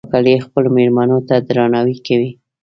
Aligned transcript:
کاکړي 0.11 0.35
خپلو 0.45 0.67
مېلمنو 0.77 1.17
ته 1.27 1.35
درناوی 1.47 1.97
کوي. 2.07 2.31